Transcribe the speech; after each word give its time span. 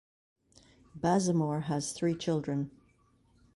Bazemore 0.99 1.59
has 1.65 1.91
three 1.91 2.15
children. 2.15 2.71